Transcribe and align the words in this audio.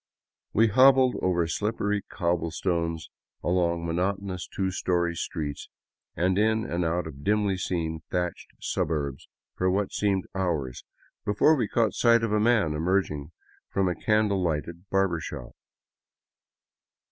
We 0.51 0.69
hobbled 0.69 1.17
over 1.21 1.45
slippery 1.45 2.01
cobblestones 2.01 3.07
along 3.43 3.85
monotonous 3.85 4.47
two 4.47 4.71
story 4.71 5.13
streets 5.13 5.69
and 6.15 6.39
in 6.39 6.65
and 6.65 6.83
out 6.83 7.05
of 7.05 7.23
dimly 7.23 7.55
seen 7.55 8.01
thatched 8.09 8.47
suburbs 8.59 9.27
for 9.55 9.69
what 9.69 9.91
seemed 9.93 10.25
hours 10.33 10.83
before 11.23 11.55
we 11.55 11.67
caught 11.67 11.93
a 12.03 12.39
man 12.39 12.73
emerging 12.73 13.31
from 13.69 13.87
a 13.87 13.93
candle 13.95 14.41
lighted 14.41 14.89
barber 14.89 15.19
shop. 15.19 15.53